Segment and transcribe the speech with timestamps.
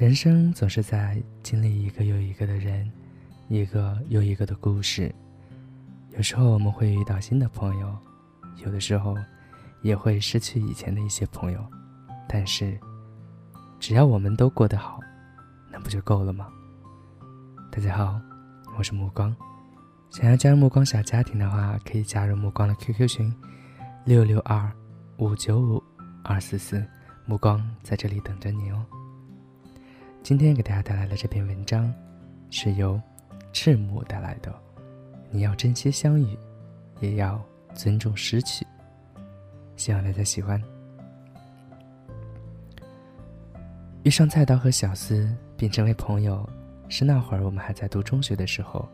[0.00, 2.90] 人生总是在经历一个又一个的人，
[3.48, 5.14] 一个又一个的故事。
[6.16, 7.94] 有时候我们会遇到新的朋友，
[8.64, 9.14] 有的时候
[9.82, 11.62] 也会失去以前的一些朋友。
[12.26, 12.80] 但是，
[13.78, 15.00] 只要我们都过得好，
[15.70, 16.48] 那不就够了吗？
[17.70, 18.18] 大家好，
[18.78, 19.36] 我是目光。
[20.08, 23.34] 想要加入目光小家庭的话，可以加入目光的 QQ 群：
[24.06, 24.72] 六六二
[25.18, 25.82] 五九五
[26.24, 26.82] 二四四。
[27.26, 28.82] 目光在这里等着你哦。
[30.22, 31.92] 今天给大家带来的这篇文章，
[32.50, 33.00] 是由
[33.52, 34.54] 赤木带来的。
[35.30, 36.38] 你要珍惜相遇，
[37.00, 37.42] 也要
[37.74, 38.66] 尊重失去。
[39.76, 40.62] 希望大家喜欢。
[44.02, 46.48] 遇上菜刀和小司并成为朋友，
[46.88, 48.86] 是那会儿我们还在读中学的时候。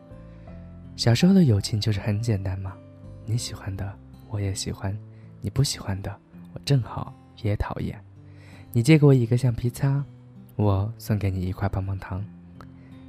[0.95, 2.73] 小时候的友情就是很简单嘛，
[3.25, 3.93] 你喜欢的
[4.29, 4.97] 我也喜欢，
[5.41, 6.17] 你不喜欢的
[6.53, 8.01] 我正好也讨厌。
[8.71, 10.03] 你借给我一个橡皮擦。
[10.57, 12.25] 我送给你一块棒棒糖，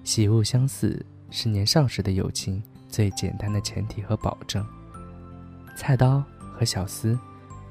[0.04, 4.62] 喜恶相似是年少时的友情最简单的前提和保证。
[5.74, 7.18] 菜刀和小司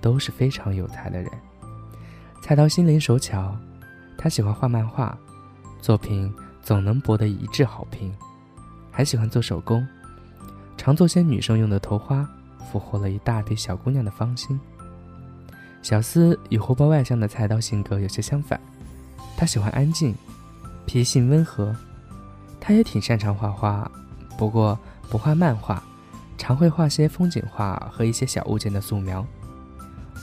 [0.01, 1.31] 都是非常有才的人。
[2.41, 3.55] 菜刀心灵手巧，
[4.17, 5.15] 他喜欢画漫画，
[5.79, 6.33] 作品
[6.63, 8.11] 总能博得一致好评，
[8.89, 9.87] 还喜欢做手工，
[10.75, 12.27] 常做些女生用的头花，
[12.71, 14.59] 俘获了一大批小姑娘的芳心。
[15.83, 18.59] 小司与活泼外向的菜刀性格有些相反。
[19.37, 20.13] 他喜欢安静，
[20.85, 21.73] 脾性温和。
[22.59, 23.89] 他也挺擅长画画，
[24.37, 24.77] 不过
[25.09, 25.81] 不画漫画，
[26.37, 29.25] 常会画些风景画和一些小物件的素描。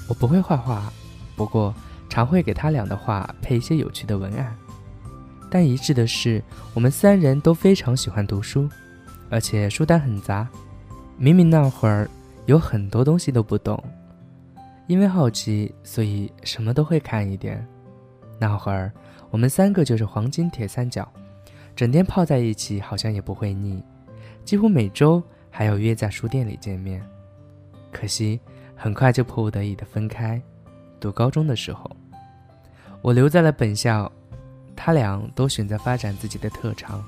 [0.08, 0.92] 我不会画画，
[1.36, 1.72] 不过
[2.10, 4.54] 常会给他俩的画配一些有趣的文案。
[5.48, 6.42] 但一致的是，
[6.74, 8.69] 我们三人都非常喜欢读书，
[9.30, 10.47] 而且书单很杂。
[11.16, 12.10] 明明那会儿
[12.47, 13.82] 有很多东西都不懂，
[14.88, 17.64] 因为好奇，所以什么都会看一点。
[18.44, 18.93] 那会儿。
[19.31, 21.10] 我们三个就是黄金铁三角，
[21.75, 23.82] 整天泡在一起，好像也不会腻。
[24.44, 27.03] 几乎每周还要约在书店里见面。
[27.91, 28.38] 可惜
[28.77, 30.41] 很快就迫不得已的分开。
[31.00, 31.91] 读高中的时候，
[33.00, 34.12] 我留在了本校，
[34.77, 37.03] 他俩都选择发展自己的特长，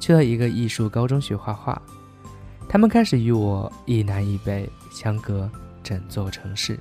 [0.00, 1.80] 去了一个艺术高中学画画。
[2.68, 5.48] 他们开始与我一南一北，相隔
[5.82, 6.80] 整座城市。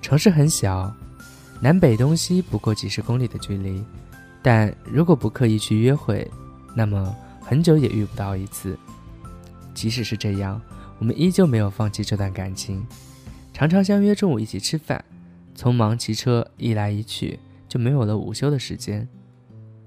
[0.00, 0.92] 城市很小。
[1.60, 3.84] 南北东西不过几十公里的距离，
[4.42, 6.28] 但如果不刻意去约会，
[6.74, 8.78] 那么很久也遇不到一次。
[9.74, 10.60] 即使是这样，
[10.98, 12.86] 我们依旧没有放弃这段感情，
[13.52, 15.04] 常常相约中午一起吃饭。
[15.56, 17.36] 匆忙骑车一来一去，
[17.68, 19.08] 就没有了午休的时间。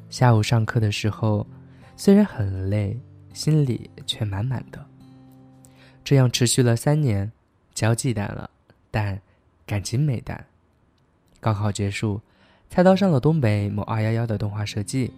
[0.09, 1.47] 下午上课的时候，
[1.95, 2.99] 虽然很累，
[3.31, 4.85] 心里却满满的。
[6.03, 7.31] 这样持续了三年，
[7.73, 8.49] 交际淡了，
[8.91, 9.21] 但
[9.65, 10.45] 感情没淡。
[11.41, 12.22] 高考结束，
[12.69, 15.12] 菜刀上了东北某二幺幺的动画设计，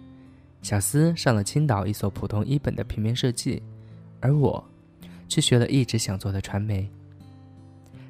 [0.62, 3.62] 小司上了青岛一所普通一本的平面设计，
[4.20, 4.64] 而我，
[5.28, 6.90] 却学了一直想做的传媒。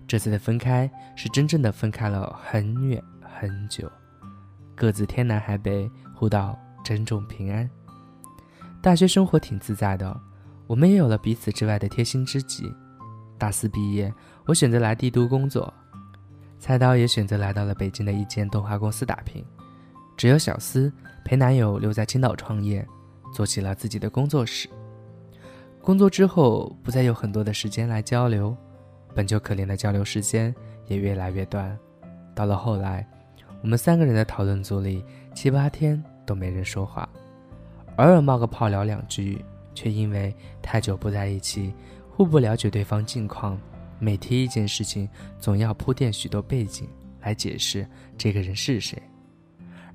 [0.07, 3.91] 这次的分开是真正的分开了很远很久，
[4.77, 7.69] 各自天南海北，互道珍重平安。
[8.81, 10.21] 大学生活挺自在的，
[10.69, 12.73] 我们也有了彼此之外的贴心知己。
[13.37, 14.15] 大四毕业，
[14.47, 15.73] 我选择来帝都工作。
[16.65, 19.45] 菜刀也选择来到了北京的一间动画公司打拼，
[20.17, 20.91] 只有小司
[21.23, 22.83] 陪男友留在青岛创业，
[23.35, 24.67] 做起了自己的工作室。
[25.83, 28.57] 工作之后，不再有很多的时间来交流，
[29.15, 30.55] 本就可怜的交流时间
[30.87, 31.79] 也越来越短。
[32.35, 33.07] 到了后来，
[33.61, 37.07] 我们三个人的讨论组里，七八天都没人说话，
[37.97, 39.45] 偶尔冒个泡聊两句，
[39.75, 41.75] 却因为太久不在一起，
[42.11, 43.61] 互不了解对方近况。
[44.05, 45.09] 每提一件事情，
[45.41, 46.87] 总要铺垫许多背景
[47.23, 49.03] 来解释这个人是谁，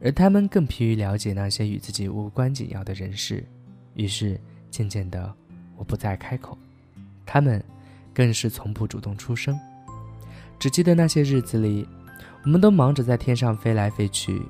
[0.01, 3.45] 而他们更疲于了解那些与自己无关紧要的人事。
[3.93, 4.41] 于是，
[4.71, 5.31] 渐渐的，
[5.77, 6.57] 我不再开口，
[7.23, 7.63] 他们
[8.11, 9.55] 更是从不主动出声。
[10.57, 11.87] 只记得那些日子里，
[12.43, 14.41] 我们都忙着在天上飞来飞去。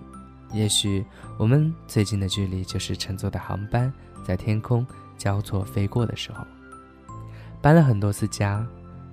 [0.54, 1.06] 也许
[1.38, 3.92] 我们最近的距离，就是乘坐的航班
[4.24, 6.48] 在天空交错飞过的时候。
[7.62, 8.66] 搬了很多次家。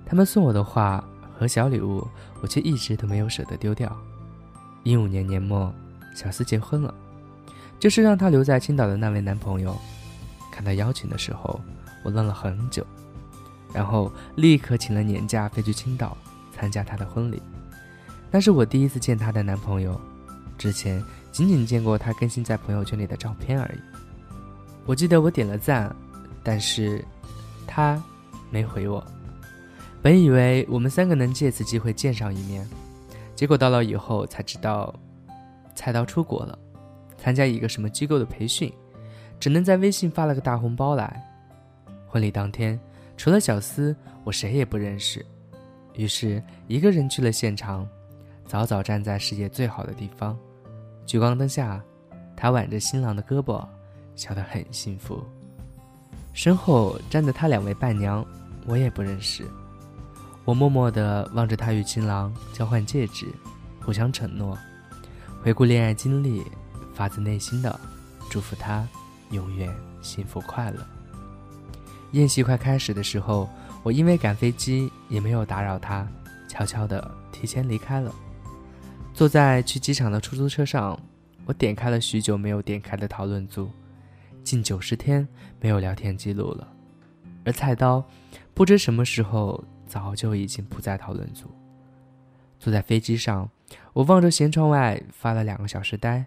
[0.07, 1.03] 他们送我的画
[1.37, 2.07] 和小礼物，
[2.41, 3.93] 我却一直都没有舍得丢掉。
[4.83, 5.71] 一五年年末，
[6.15, 6.93] 小思结婚了，
[7.77, 9.77] 就是让她留在青岛的那位男朋友。
[10.49, 11.59] 看到邀请的时候，
[12.03, 12.85] 我愣了很久，
[13.73, 16.17] 然后立刻请了年假飞去青岛
[16.55, 17.41] 参加她的婚礼。
[18.31, 19.99] 那是我第一次见她的男朋友，
[20.57, 21.03] 之前
[21.33, 23.79] 仅仅见过她更新在朋友圈里的照片而已。
[24.85, 25.93] 我记得我点了赞，
[26.43, 27.03] 但是
[27.67, 28.01] 他
[28.49, 29.05] 没回我。
[30.01, 32.67] 本以为我们三个能借此机会见上一面，
[33.35, 34.93] 结果到了以后才知道，
[35.75, 36.57] 菜刀出国了，
[37.17, 38.71] 参加一个什么机构的培训，
[39.39, 41.23] 只能在微信发了个大红包来。
[42.07, 42.79] 婚礼当天，
[43.17, 45.25] 除了小司，我谁也不认识，
[45.93, 47.87] 于是一个人去了现场，
[48.45, 50.37] 早早站在世界最好的地方，
[51.05, 51.83] 聚光灯下，
[52.35, 53.67] 他挽着新郎的胳膊，
[54.15, 55.21] 笑得很幸福。
[56.33, 58.25] 身后站着他两位伴娘，
[58.67, 59.43] 我也不认识。
[60.47, 63.27] 我默默地望着他与新郎交换戒指，
[63.81, 64.57] 互相承诺，
[65.43, 66.41] 回顾恋爱经历，
[66.93, 67.77] 发自内心的
[68.29, 68.87] 祝福他
[69.31, 69.69] 永远
[70.01, 70.79] 幸福快乐。
[72.13, 73.49] 宴席快开始的时候，
[73.83, 76.07] 我因为赶飞机也没有打扰他，
[76.47, 78.09] 悄悄地提前离开了。
[79.13, 80.97] 坐在去机场的出租车上，
[81.43, 83.69] 我点开了许久没有点开的讨论组，
[84.45, 85.27] 近九十天
[85.59, 86.65] 没有聊天记录了，
[87.43, 88.01] 而菜刀
[88.53, 89.61] 不知什么时候。
[89.87, 91.49] 早就已经不在讨论组。
[92.59, 93.49] 坐在飞机上，
[93.93, 96.25] 我望着舷窗外发了两个小时呆。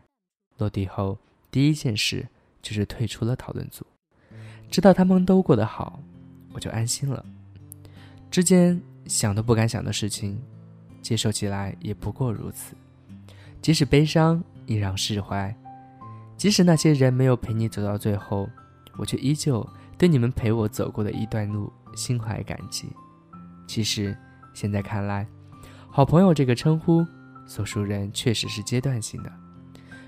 [0.58, 1.18] 落地后，
[1.50, 2.28] 第一件事
[2.62, 3.84] 就是退出了讨论组。
[4.70, 6.00] 知道他们都过得好，
[6.52, 7.24] 我就安心了。
[8.30, 10.40] 之间想都不敢想的事情，
[11.02, 12.76] 接受起来也不过如此。
[13.60, 15.52] 即使悲伤，依然释怀；
[16.36, 18.48] 即使那些人没有陪你走到最后，
[18.96, 19.68] 我却依旧
[19.98, 22.88] 对你们陪我走过的一段路心怀感激。
[23.70, 24.16] 其实，
[24.52, 25.24] 现在看来
[25.88, 27.06] ，“好朋友”这个称呼，
[27.46, 29.32] 所属人确实是阶段性的。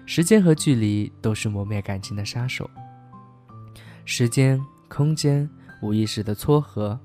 [0.04, 2.68] 时间和距离都是磨灭感情的杀手。
[4.04, 5.48] 时间、空间、
[5.80, 6.98] 无意识的撮合，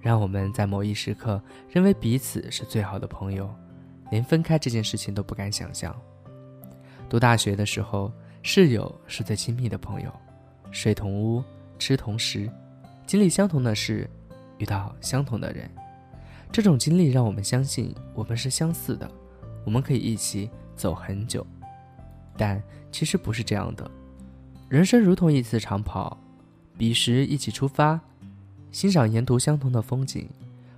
[0.00, 3.52] 让我们在某一时刻认为彼此是最好的朋友，
[4.12, 5.92] 连分开这件事情都不敢想象。
[7.08, 10.12] 读大学的时候，室友是最亲密的朋友，
[10.70, 11.42] 睡同屋，
[11.76, 12.48] 吃同食，
[13.04, 14.08] 经历相同的事，
[14.58, 15.68] 遇到相同的人。
[16.54, 19.10] 这种经历让我们相信我们是相似的，
[19.64, 21.44] 我们可以一起走很久，
[22.36, 22.62] 但
[22.92, 23.90] 其实不是这样的。
[24.68, 26.16] 人生如同一次长跑，
[26.78, 27.98] 彼时一起出发，
[28.70, 30.28] 欣赏沿途相同的风景，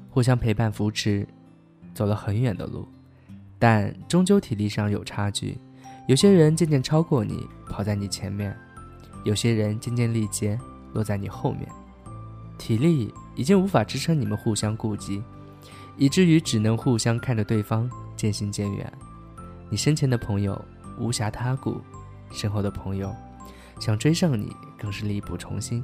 [0.08, 1.28] 互相陪伴扶持，
[1.92, 2.88] 走了很远的路，
[3.58, 5.58] 但终究体力上有差距。
[6.06, 8.50] 有些人渐渐超过你，跑在你前面；
[9.24, 10.58] 有些人渐渐力竭，
[10.94, 11.68] 落在你后面。
[12.56, 15.22] 体力已经无法支撑你们互相顾及。
[15.96, 18.92] 以至于只能互相看着对方渐行渐远。
[19.68, 20.62] 你身前的朋友
[20.98, 21.80] 无暇他顾，
[22.30, 23.14] 身后的朋友
[23.80, 25.82] 想追上你更是力不从心。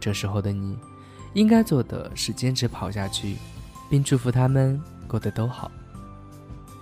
[0.00, 0.78] 这时候的你，
[1.34, 3.36] 应该做的是坚持跑下去，
[3.88, 5.70] 并祝福他们过得都好。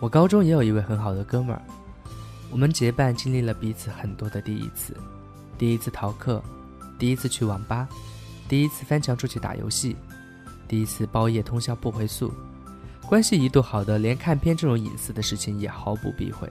[0.00, 1.62] 我高中也有一位很好的哥们儿，
[2.50, 4.97] 我们结伴经历了彼此很多的第一次：
[5.57, 6.43] 第一次逃课，
[6.99, 7.89] 第一次去网吧，
[8.49, 9.97] 第一次翻墙出去打游戏。
[10.66, 12.32] 第一次包夜通宵不回宿，
[13.06, 16.49] 关系一度好的连看片这种隐私的事情也毫不避讳。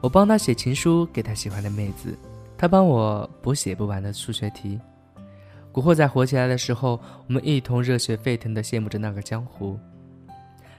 [0.00, 2.16] 我帮他写情书给他喜欢的妹子，
[2.56, 4.78] 他帮我补写不完的数学题。
[5.72, 9.78] 古惑仔火起来的时候，我们一同热血沸腾的羡慕着那个江湖，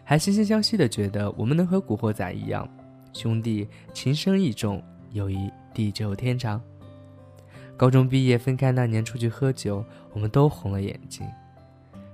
[0.04, 2.68] 还惺惺相惜的觉得我们能和古惑仔一样，
[3.14, 6.62] 兄弟情深义重，友谊地久天长。
[7.76, 11.28] 高中毕业分开那年出去喝酒，我们都红了眼睛。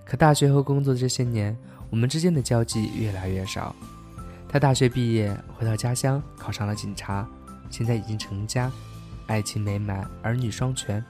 [0.05, 1.57] 可大学和工作这些年，
[1.89, 3.75] 我们之间的交际越来越少。
[4.47, 7.27] 他大学毕业回到家乡，考上了警察，
[7.69, 8.71] 现在已经成家，
[9.25, 11.03] 爱情美满，儿女双全，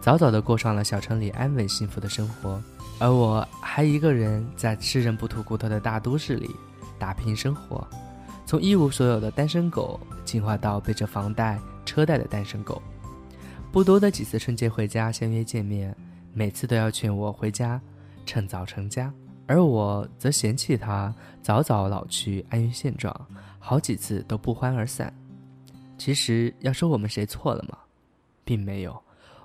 [0.00, 2.60] 早早的过上了小城里安稳幸福的生活。
[2.98, 6.50] 而我还一个人在吃人不吐骨头的大都市里
[6.98, 7.86] 打拼生活，
[8.44, 12.82] 从一无所有的单身狗进化到背着房贷车贷的单身狗。
[13.70, 15.94] 不多的几次春节回家相约见面，
[16.34, 17.80] 每次都要劝我回家。
[18.30, 19.12] 趁早成家，
[19.48, 23.12] 而我则嫌弃他早早老去，安于现状，
[23.58, 25.12] 好几次都不欢而散。
[25.98, 27.76] 其实要说我们谁错了吗？
[28.44, 28.96] 并没有。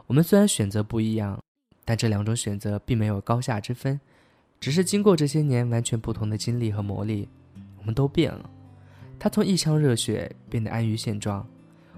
[0.06, 1.42] 我们虽然选择不一样，
[1.84, 4.00] 但这两种选择并没有高下之分，
[4.60, 7.28] 只是经过这些年完全不同的经历和磨砺，
[7.80, 8.48] 我们都变了。
[9.18, 11.44] 他从一腔热血变得安于现状，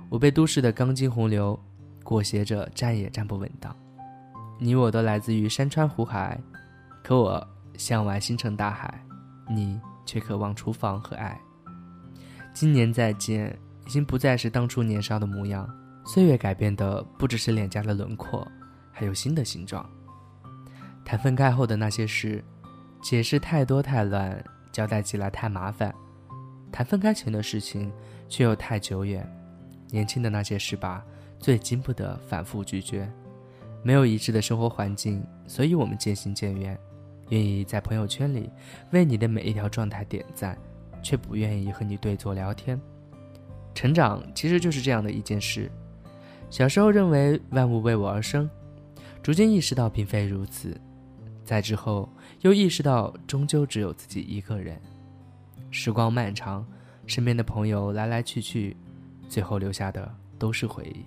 [0.07, 1.59] 我被都市的钢筋洪流
[2.01, 3.75] 裹挟着，站也站不稳当。
[4.57, 6.39] 你我都来自于山川湖海。
[7.07, 7.41] 可我
[7.77, 9.01] 向往星辰大海，
[9.49, 11.39] 你却渴望厨房和爱。
[12.53, 15.65] 今年再见，已经不再是当初年少的模样。
[16.05, 18.45] 岁月改变的不只是脸颊的轮廓，
[18.91, 19.89] 还有新的形状。
[21.05, 22.43] 谈分开后的那些事，
[23.01, 25.89] 解释太多太乱，交代起来太麻烦；
[26.73, 27.89] 谈分开前的事情，
[28.27, 29.25] 却又太久远。
[29.91, 31.05] 年轻的那些事吧，
[31.39, 33.09] 最经不得反复咀嚼。
[33.81, 36.77] 没有一致的生活环境，所以我们渐行渐远。
[37.29, 38.49] 愿意在朋友圈里
[38.91, 40.57] 为你的每一条状态点赞，
[41.03, 42.79] 却不愿意和你对坐聊天。
[43.73, 45.69] 成长其实就是这样的一件事。
[46.49, 48.49] 小时候认为万物为我而生，
[49.21, 50.79] 逐渐意识到并非如此，
[51.43, 52.09] 在之后
[52.41, 54.81] 又意识到终究只有自己一个人。
[55.69, 56.65] 时光漫长，
[57.05, 58.75] 身边的朋友来来去去，
[59.27, 61.03] 最后留下的都是回忆，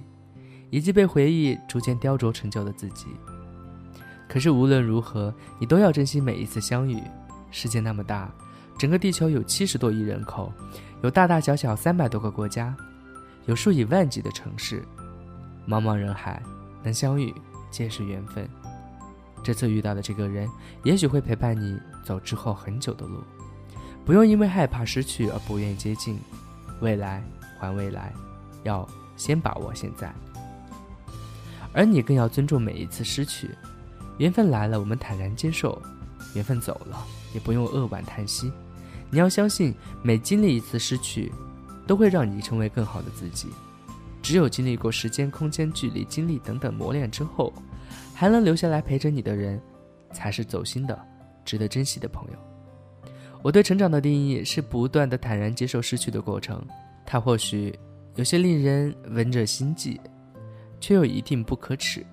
[0.69, 3.07] 以及被回忆逐渐雕琢成就的自己。
[4.33, 7.03] 可是无论如何，你都要珍惜每一次相遇。
[7.51, 8.31] 世界那么大，
[8.79, 10.53] 整个地球有七十多亿人口，
[11.03, 12.73] 有大大小小三百多个国家，
[13.47, 14.85] 有数以万计的城市。
[15.67, 16.41] 茫茫人海，
[16.85, 17.35] 能相遇
[17.73, 18.49] 皆是缘分。
[19.43, 20.49] 这次遇到的这个人，
[20.85, 23.25] 也许会陪伴你走之后很久的路。
[24.05, 26.21] 不用因为害怕失去而不愿接近，
[26.81, 27.21] 未来
[27.59, 28.13] 还未来，
[28.63, 30.15] 要先把握现在。
[31.73, 33.51] 而你更要尊重每一次失去。
[34.21, 35.81] 缘分来了，我们坦然接受；
[36.35, 38.53] 缘分走了，也不用扼腕叹息。
[39.11, 41.33] 你要相信，每经历一次失去，
[41.87, 43.49] 都会让你成为更好的自己。
[44.21, 47.51] 只有经历过时间、空间、距离、经历等等磨练之后，
[48.15, 49.59] 还能留下来陪着你的人，
[50.13, 50.97] 才是走心的、
[51.43, 52.39] 值得珍惜的朋友。
[53.41, 56.63] 我对成长的定义是不断的坦然接受失去的过程。
[57.07, 57.75] 它或许
[58.17, 59.99] 有些令人闻着心悸，
[60.79, 62.05] 却又一定不可耻。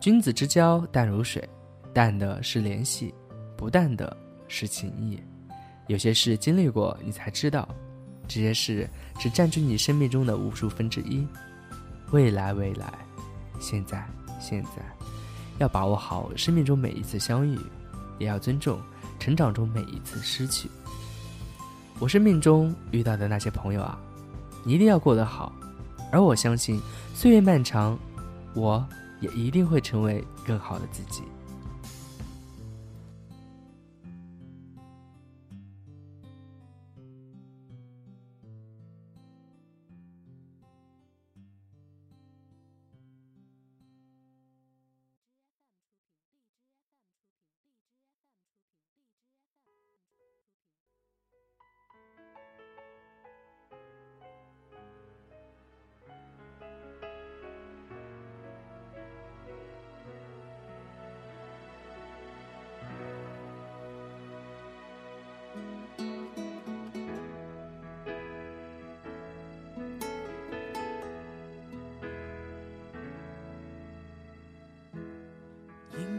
[0.00, 1.46] 君子之交淡如水，
[1.92, 3.12] 淡的是联系，
[3.54, 4.16] 不淡的
[4.48, 5.22] 是情谊。
[5.88, 7.68] 有些事经历过，你才知道。
[8.26, 8.88] 这些事
[9.18, 11.26] 只占据你生命中的无数分之一，
[12.12, 12.90] 未来未来，
[13.58, 14.02] 现在
[14.40, 14.70] 现在，
[15.58, 17.58] 要把握好生命中每一次相遇，
[18.18, 18.80] 也要尊重
[19.18, 20.70] 成长中每一次失去。
[21.98, 24.00] 我生命中遇到的那些朋友啊，
[24.64, 25.52] 你一定要过得好，
[26.10, 26.80] 而我相信
[27.12, 27.98] 岁月漫长，
[28.54, 28.88] 我
[29.20, 31.22] 也一定会成为更好的自己。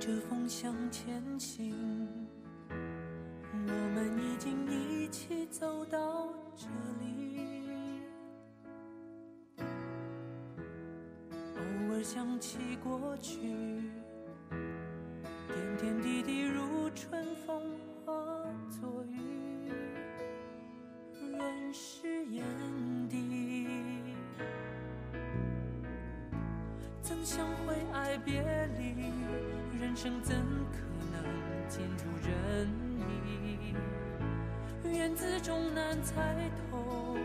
[0.02, 1.76] 着风向前行，
[3.52, 6.66] 我们已经一起走到这
[7.00, 8.02] 里。
[11.56, 13.38] 偶尔想起过去，
[14.50, 17.62] 点点滴滴如春风
[18.04, 18.12] 化
[18.72, 19.70] 作雨，
[21.14, 22.44] 润湿眼
[23.08, 23.68] 底。
[27.04, 28.42] 怎想会爱别
[28.80, 28.96] 离？
[29.92, 30.34] 人生怎
[30.72, 30.78] 可
[31.12, 31.22] 能
[31.68, 32.66] 尽如人
[33.26, 33.76] 意？
[34.98, 37.18] 缘字终难猜透，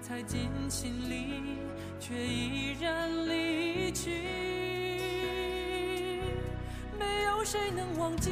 [0.00, 1.58] 猜进心里，
[2.00, 4.10] 却依然离去。
[6.98, 8.30] 没有谁能忘记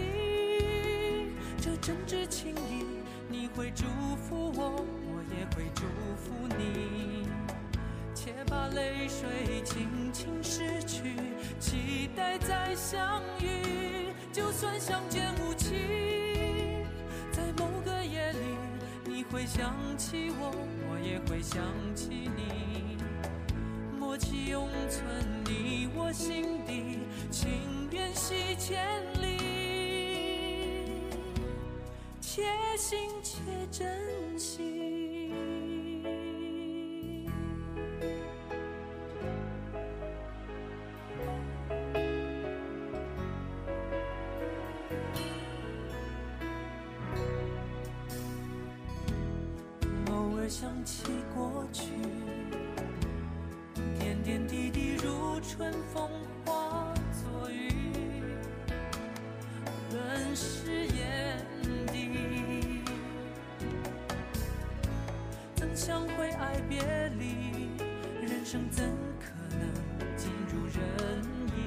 [1.58, 2.82] 这真挚情谊，
[3.28, 3.84] 你会祝
[4.26, 5.84] 福我，我也会祝
[6.16, 7.26] 福你。
[8.48, 11.16] 把泪水轻轻拭去，
[11.58, 14.14] 期待再相遇。
[14.32, 15.74] 就算相见无期，
[17.32, 18.38] 在某个夜里，
[19.04, 20.52] 你会想起我，
[20.88, 21.62] 我也会想
[21.94, 22.98] 起你。
[23.98, 25.04] 默契永存
[25.44, 27.00] 你我心底，
[27.30, 29.38] 情缘系千里，
[32.20, 32.44] 且
[32.76, 34.85] 行且珍惜。
[55.48, 56.10] 春风
[56.44, 57.70] 化作雨，
[59.92, 61.40] 润湿眼
[61.86, 62.82] 底。
[65.54, 66.82] 怎想会爱别
[67.18, 67.70] 离，
[68.20, 68.84] 人生怎
[69.20, 69.60] 可能
[70.16, 70.76] 尽如人
[71.56, 71.58] 意？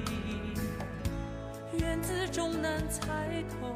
[1.80, 3.74] 缘字终难猜透，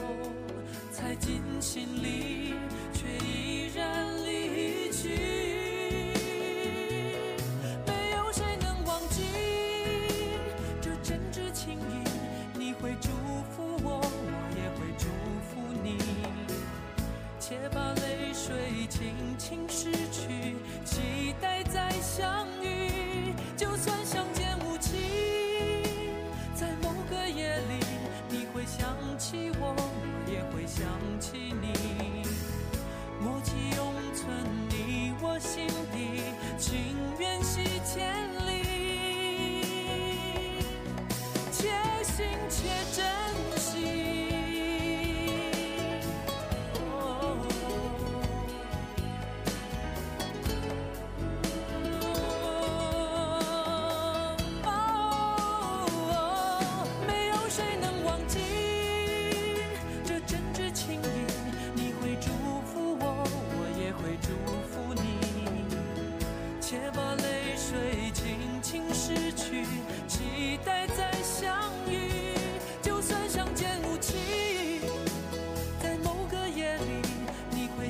[0.93, 2.55] 猜进心里，
[2.93, 3.44] 却已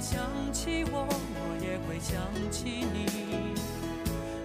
[0.05, 0.21] 想
[0.53, 2.21] 起我，我也会想
[2.51, 3.55] 起你。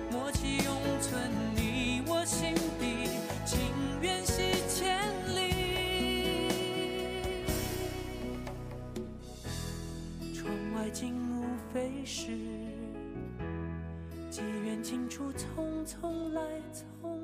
[0.09, 3.09] 默契永存你我心底，
[3.45, 3.59] 情
[4.01, 4.97] 缘系千
[5.35, 6.47] 里。
[10.33, 12.27] 窗外景物飞逝
[14.29, 16.41] 机缘尽处，匆匆来，
[16.73, 17.18] 匆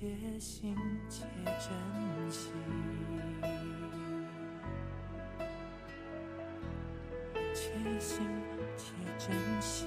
[0.00, 0.06] 且
[0.38, 0.74] 行
[1.10, 2.48] 且珍惜。
[7.52, 8.26] 且行
[8.78, 9.84] 且珍惜。